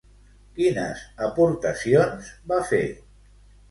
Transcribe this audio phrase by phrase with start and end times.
[0.59, 2.85] Quines aportacions va fer?